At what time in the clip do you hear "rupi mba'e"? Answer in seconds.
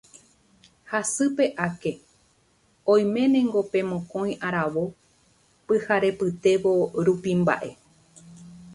7.05-7.71